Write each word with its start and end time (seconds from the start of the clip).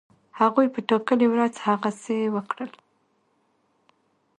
هغوی 0.39 0.67
په 0.73 0.79
ټاکلې 0.89 1.27
ورځ 1.33 1.53
هغسی 1.65 2.19
وکړل. 2.35 2.71